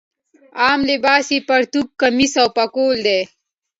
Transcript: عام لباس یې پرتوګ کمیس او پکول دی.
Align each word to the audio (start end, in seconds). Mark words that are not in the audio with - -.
عام 0.63 0.79
لباس 0.89 1.27
یې 1.33 1.39
پرتوګ 1.47 1.87
کمیس 2.01 2.33
او 2.41 2.47
پکول 2.57 2.97
دی. 3.07 3.19